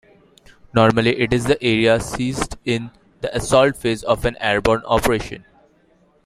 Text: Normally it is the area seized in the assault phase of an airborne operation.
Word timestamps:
Normally 0.73 1.19
it 1.19 1.31
is 1.31 1.45
the 1.45 1.63
area 1.63 1.99
seized 1.99 2.57
in 2.65 2.89
the 3.19 3.37
assault 3.37 3.77
phase 3.77 4.01
of 4.03 4.25
an 4.25 4.35
airborne 4.39 4.81
operation. 4.87 5.45